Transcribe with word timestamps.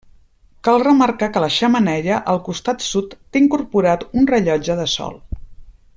Cal 0.67 0.79
remarcar 0.85 1.27
que 1.35 1.43
la 1.43 1.49
xemeneia, 1.57 2.17
al 2.33 2.41
costat 2.49 2.87
sud, 2.87 3.15
té 3.35 3.45
incorporat 3.45 4.07
un 4.23 4.29
rellotge 4.35 4.79
de 4.81 4.93
sol. 4.99 5.25